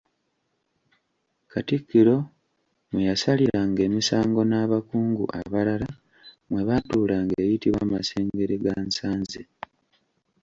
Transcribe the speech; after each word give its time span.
Katikkiro 1.51 2.17
mwe 2.89 3.01
yasaliranga 3.09 3.81
emisango 3.87 4.41
n’abakungu 4.45 5.23
abalala 5.39 5.89
mwe 6.49 6.61
baatuulanga 6.67 7.35
eyitibwa 7.43 7.83
Masengeregansaze. 7.93 9.41